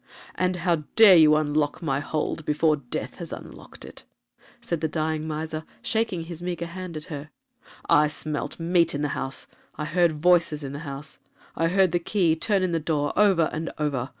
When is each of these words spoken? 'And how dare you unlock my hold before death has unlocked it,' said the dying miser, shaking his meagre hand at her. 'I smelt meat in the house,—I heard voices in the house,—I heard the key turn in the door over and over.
'And 0.33 0.55
how 0.55 0.77
dare 0.95 1.15
you 1.15 1.35
unlock 1.35 1.83
my 1.83 1.99
hold 1.99 2.43
before 2.43 2.77
death 2.77 3.17
has 3.17 3.31
unlocked 3.31 3.85
it,' 3.85 4.03
said 4.59 4.81
the 4.81 4.87
dying 4.87 5.27
miser, 5.27 5.63
shaking 5.83 6.23
his 6.23 6.41
meagre 6.41 6.65
hand 6.65 6.97
at 6.97 7.03
her. 7.13 7.29
'I 7.87 8.07
smelt 8.07 8.59
meat 8.59 8.95
in 8.95 9.03
the 9.03 9.09
house,—I 9.09 9.85
heard 9.85 10.13
voices 10.19 10.63
in 10.63 10.73
the 10.73 10.79
house,—I 10.89 11.67
heard 11.67 11.91
the 11.91 11.99
key 11.99 12.35
turn 12.35 12.63
in 12.63 12.71
the 12.71 12.79
door 12.79 13.13
over 13.15 13.47
and 13.53 13.71
over. 13.77 14.09